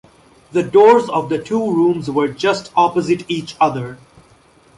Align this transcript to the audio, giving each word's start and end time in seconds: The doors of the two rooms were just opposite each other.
The 0.51 0.63
doors 0.63 1.07
of 1.09 1.29
the 1.29 1.37
two 1.37 1.59
rooms 1.61 2.09
were 2.09 2.27
just 2.27 2.71
opposite 2.75 3.29
each 3.29 3.55
other. 3.61 3.99